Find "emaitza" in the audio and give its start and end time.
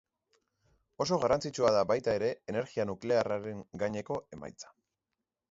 4.39-4.75